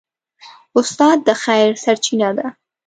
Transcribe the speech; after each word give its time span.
استاد 0.77 1.17
د 1.27 1.29
خیر 1.43 1.67
سرچینه 1.83 2.29
ده. 2.37 2.47